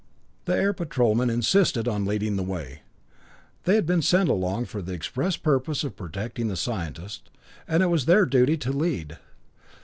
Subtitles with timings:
[0.45, 2.81] The Air Patrolmen insisted on leading the way.
[3.65, 7.29] They had been sent along for the express purpose of protecting the scientists,
[7.67, 9.19] and it was their duty to lead.